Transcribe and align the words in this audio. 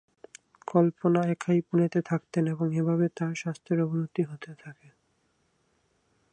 কল্পনা 0.67 1.21
একাই 1.25 1.59
পুনেতে 1.61 1.99
থাকতেন 2.01 2.43
এবং 2.47 2.67
এভাবে 2.75 3.05
তাঁর 3.17 3.33
স্বাস্থ্যের 3.35 3.79
অবনতি 3.81 4.21
হতে 4.23 4.51
থাকে। 4.55 4.89